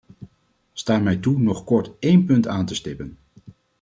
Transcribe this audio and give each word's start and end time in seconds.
Sta 0.73 0.99
mij 0.99 1.17
toe 1.17 1.39
nog 1.39 1.63
kort 1.63 1.91
één 1.99 2.25
punt 2.25 2.47
aan 2.47 2.65
te 2.65 2.75
stippen. 2.75 3.17